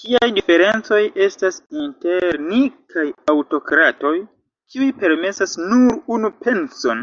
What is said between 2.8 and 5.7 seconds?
kaj aŭtokratoj, kiuj permesas